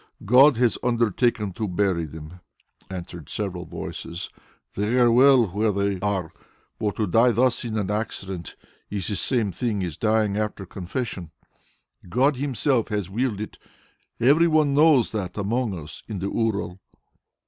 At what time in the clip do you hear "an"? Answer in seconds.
7.77-7.91